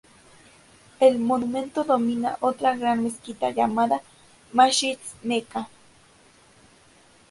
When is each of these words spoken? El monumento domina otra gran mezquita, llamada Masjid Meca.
El 0.99 1.19
monumento 1.19 1.83
domina 1.83 2.35
otra 2.39 2.75
gran 2.75 3.03
mezquita, 3.03 3.51
llamada 3.51 4.01
Masjid 4.51 4.97
Meca. 5.21 5.69